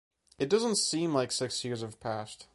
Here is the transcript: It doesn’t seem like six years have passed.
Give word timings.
It 0.39 0.49
doesn’t 0.49 0.77
seem 0.79 1.13
like 1.13 1.31
six 1.31 1.63
years 1.63 1.81
have 1.81 1.99
passed. 1.99 2.47